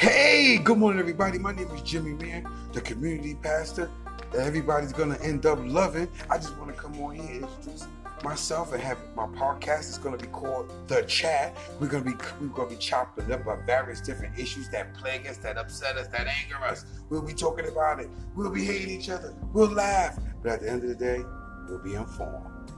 Hey, 0.00 0.56
good 0.56 0.78
morning, 0.78 0.98
everybody. 0.98 1.38
My 1.38 1.52
name 1.52 1.68
is 1.72 1.82
Jimmy 1.82 2.14
Man, 2.14 2.50
the 2.72 2.80
community 2.80 3.34
pastor 3.34 3.90
that 4.32 4.46
everybody's 4.46 4.94
gonna 4.94 5.18
end 5.20 5.44
up 5.44 5.58
loving. 5.62 6.08
I 6.30 6.38
just 6.38 6.56
want 6.56 6.74
to 6.74 6.82
come 6.82 6.98
on 7.02 7.16
here 7.16 7.24
and 7.24 7.44
introduce 7.44 7.86
myself 8.24 8.72
and 8.72 8.82
have 8.82 8.96
my 9.14 9.26
podcast. 9.26 9.80
It's 9.80 9.98
gonna 9.98 10.16
be 10.16 10.28
called 10.28 10.72
The 10.88 11.02
Chat. 11.02 11.54
We're 11.78 11.88
gonna 11.88 12.04
be 12.04 12.14
we're 12.40 12.46
gonna 12.46 12.70
be 12.70 12.76
chopping 12.76 13.30
up 13.30 13.46
on 13.46 13.66
various 13.66 14.00
different 14.00 14.38
issues 14.38 14.70
that 14.70 14.94
plague 14.94 15.26
us, 15.26 15.36
that 15.36 15.58
upset 15.58 15.98
us, 15.98 16.08
that 16.08 16.26
anger 16.26 16.64
us. 16.64 16.86
We'll 17.10 17.20
be 17.20 17.34
talking 17.34 17.68
about 17.68 18.00
it. 18.00 18.08
We'll 18.34 18.48
be 18.48 18.64
hating 18.64 18.88
each 18.98 19.10
other. 19.10 19.34
We'll 19.52 19.68
laugh, 19.68 20.18
but 20.42 20.52
at 20.52 20.60
the 20.62 20.70
end 20.70 20.82
of 20.82 20.88
the 20.88 20.94
day, 20.94 21.22
we'll 21.68 21.78
be 21.78 21.92
informed. 21.92 22.72